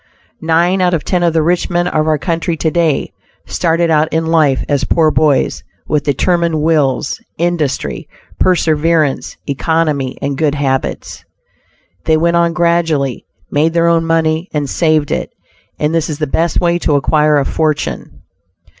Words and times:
Nine 0.41 0.81
out 0.81 0.95
of 0.95 1.03
ten 1.03 1.21
of 1.21 1.31
the 1.33 1.43
rich 1.43 1.69
men 1.69 1.87
of 1.87 2.07
our 2.07 2.17
country 2.17 2.57
to 2.57 2.71
day, 2.71 3.13
started 3.45 3.91
out 3.91 4.11
in 4.11 4.25
life 4.25 4.65
as 4.67 4.83
poor 4.83 5.11
boys, 5.11 5.63
with 5.87 6.05
determined 6.05 6.63
wills, 6.63 7.21
industry, 7.37 8.09
perseverance, 8.39 9.37
economy 9.45 10.17
and 10.19 10.39
good 10.39 10.55
habits. 10.55 11.23
They 12.05 12.17
went 12.17 12.35
on 12.35 12.53
gradually, 12.53 13.27
made 13.51 13.73
their 13.73 13.85
own 13.87 14.03
money 14.03 14.49
and 14.51 14.67
saved 14.67 15.11
it; 15.11 15.29
and 15.77 15.93
this 15.93 16.09
is 16.09 16.17
the 16.17 16.25
best 16.25 16.59
way 16.59 16.79
to 16.79 16.95
acquire 16.95 17.37
a 17.37 17.45
fortune. 17.45 18.23